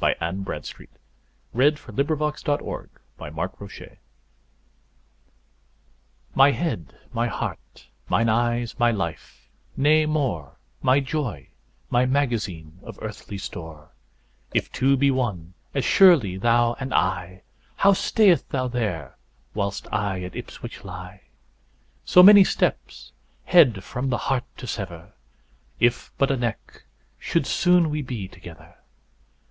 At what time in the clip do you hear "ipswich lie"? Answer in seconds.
20.36-21.22